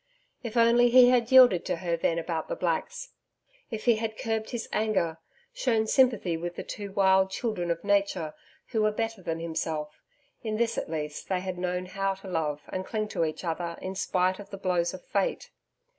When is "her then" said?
1.75-2.17